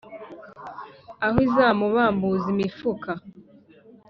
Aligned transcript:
Aho 1.25 1.37
izamubambuza 1.47 2.45
imifuka. 2.53 3.11